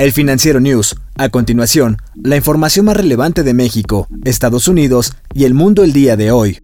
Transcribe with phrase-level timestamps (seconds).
[0.00, 0.96] El Financiero News.
[1.18, 6.16] A continuación, la información más relevante de México, Estados Unidos y el mundo el día
[6.16, 6.62] de hoy.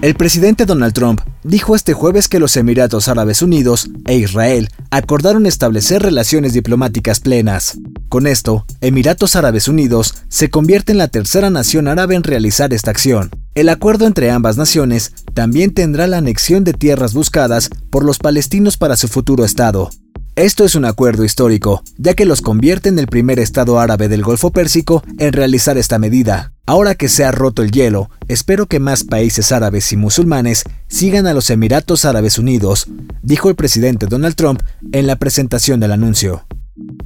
[0.00, 5.44] El presidente Donald Trump dijo este jueves que los Emiratos Árabes Unidos e Israel acordaron
[5.44, 7.76] establecer relaciones diplomáticas plenas.
[8.08, 12.90] Con esto, Emiratos Árabes Unidos se convierte en la tercera nación árabe en realizar esta
[12.90, 13.28] acción.
[13.54, 18.78] El acuerdo entre ambas naciones también tendrá la anexión de tierras buscadas por los palestinos
[18.78, 19.90] para su futuro Estado.
[20.34, 24.22] Esto es un acuerdo histórico, ya que los convierte en el primer Estado árabe del
[24.22, 26.54] Golfo Pérsico en realizar esta medida.
[26.64, 31.26] Ahora que se ha roto el hielo, espero que más países árabes y musulmanes sigan
[31.26, 32.86] a los Emiratos Árabes Unidos,
[33.20, 36.46] dijo el presidente Donald Trump en la presentación del anuncio.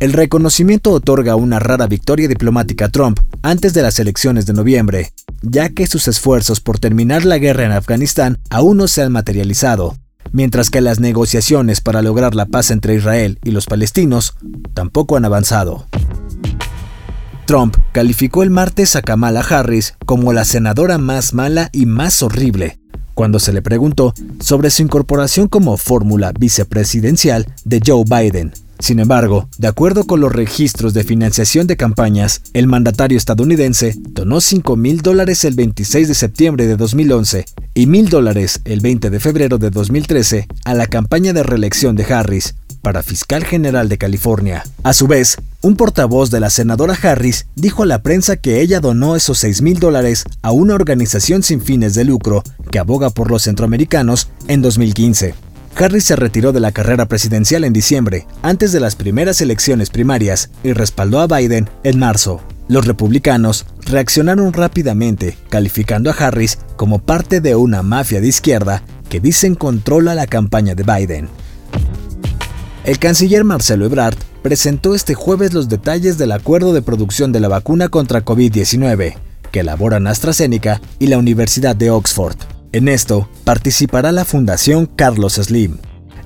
[0.00, 5.14] El reconocimiento otorga una rara victoria diplomática a Trump antes de las elecciones de noviembre,
[5.40, 9.96] ya que sus esfuerzos por terminar la guerra en Afganistán aún no se han materializado
[10.34, 14.34] mientras que las negociaciones para lograr la paz entre Israel y los palestinos
[14.74, 15.86] tampoco han avanzado.
[17.46, 22.80] Trump calificó el martes a Kamala Harris como la senadora más mala y más horrible,
[23.14, 28.52] cuando se le preguntó sobre su incorporación como fórmula vicepresidencial de Joe Biden.
[28.80, 34.40] Sin embargo, de acuerdo con los registros de financiación de campañas, el mandatario estadounidense donó
[34.40, 39.20] 5 mil dólares el 26 de septiembre de 2011 y mil dólares el 20 de
[39.20, 44.62] febrero de 2013 a la campaña de reelección de Harris para fiscal general de California.
[44.82, 48.80] A su vez, un portavoz de la senadora Harris dijo a la prensa que ella
[48.80, 53.30] donó esos 6 mil dólares a una organización sin fines de lucro que aboga por
[53.30, 55.34] los centroamericanos en 2015.
[55.76, 60.50] Harris se retiró de la carrera presidencial en diciembre, antes de las primeras elecciones primarias,
[60.62, 62.40] y respaldó a Biden en marzo.
[62.68, 69.20] Los republicanos reaccionaron rápidamente, calificando a Harris como parte de una mafia de izquierda que
[69.20, 71.28] dicen controla la campaña de Biden.
[72.84, 77.48] El canciller Marcelo Ebrard presentó este jueves los detalles del acuerdo de producción de la
[77.48, 79.14] vacuna contra COVID-19
[79.54, 82.36] que elaboran AstraZeneca y la Universidad de Oxford.
[82.72, 85.78] En esto participará la Fundación Carlos Slim.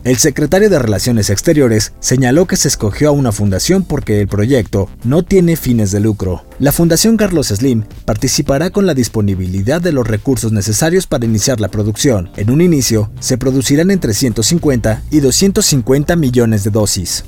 [0.08, 4.88] El secretario de Relaciones Exteriores señaló que se escogió a una fundación porque el proyecto
[5.04, 6.46] no tiene fines de lucro.
[6.58, 11.69] La Fundación Carlos Slim participará con la disponibilidad de los recursos necesarios para iniciar la
[11.69, 12.30] producción.
[12.38, 17.25] En un inicio, se producirán entre 150 y 250 millones de dosis.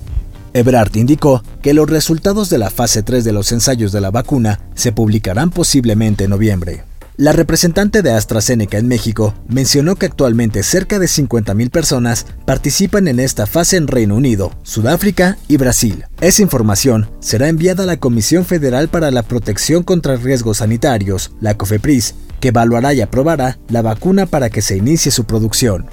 [0.55, 4.59] Ebrard indicó que los resultados de la fase 3 de los ensayos de la vacuna
[4.75, 6.85] se publicarán posiblemente en noviembre.
[7.21, 13.21] La representante de AstraZeneca en México mencionó que actualmente cerca de 50.000 personas participan en
[13.21, 16.07] esta fase en Reino Unido, Sudáfrica y Brasil.
[16.23, 21.59] Esa información será enviada a la Comisión Federal para la Protección contra Riesgos Sanitarios, la
[21.59, 25.91] COFEPRIS, que evaluará y aprobará la vacuna para que se inicie su producción.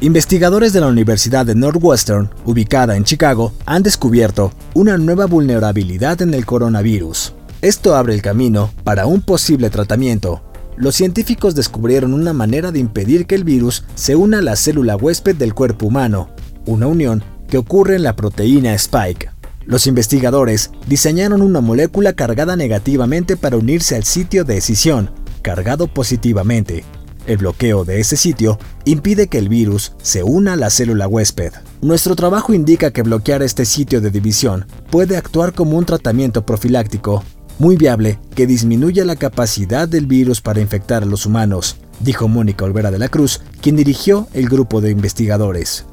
[0.00, 6.34] Investigadores de la Universidad de Northwestern, ubicada en Chicago, han descubierto una nueva vulnerabilidad en
[6.34, 7.34] el coronavirus.
[7.62, 10.42] Esto abre el camino para un posible tratamiento.
[10.76, 14.96] Los científicos descubrieron una manera de impedir que el virus se una a la célula
[14.96, 16.30] huésped del cuerpo humano,
[16.66, 19.30] una unión que ocurre en la proteína Spike.
[19.64, 26.84] Los investigadores diseñaron una molécula cargada negativamente para unirse al sitio de escisión, cargado positivamente.
[27.28, 31.52] El bloqueo de ese sitio impide que el virus se una a la célula huésped.
[31.80, 37.22] Nuestro trabajo indica que bloquear este sitio de división puede actuar como un tratamiento profiláctico
[37.62, 42.64] muy viable que disminuya la capacidad del virus para infectar a los humanos, dijo Mónica
[42.64, 45.86] Olvera de la Cruz, quien dirigió el grupo de investigadores.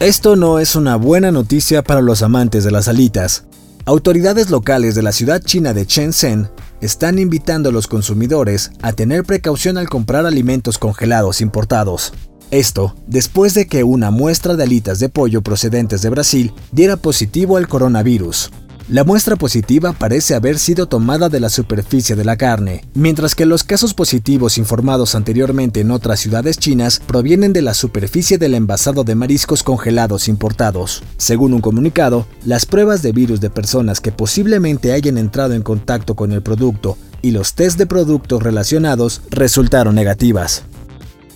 [0.00, 3.44] Esto no es una buena noticia para los amantes de las alitas.
[3.84, 6.48] Autoridades locales de la ciudad china de Shenzhen
[6.80, 12.14] están invitando a los consumidores a tener precaución al comprar alimentos congelados importados.
[12.50, 17.58] Esto después de que una muestra de alitas de pollo procedentes de Brasil diera positivo
[17.58, 18.50] al coronavirus.
[18.92, 23.46] La muestra positiva parece haber sido tomada de la superficie de la carne, mientras que
[23.46, 29.02] los casos positivos informados anteriormente en otras ciudades chinas provienen de la superficie del envasado
[29.02, 31.02] de mariscos congelados importados.
[31.16, 36.14] Según un comunicado, las pruebas de virus de personas que posiblemente hayan entrado en contacto
[36.14, 40.64] con el producto y los test de productos relacionados resultaron negativas.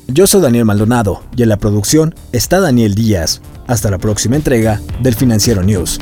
[0.08, 3.40] Yo soy Daniel Maldonado y en la producción está Daniel Díaz.
[3.66, 5.98] Hasta la próxima entrega del Financiero News.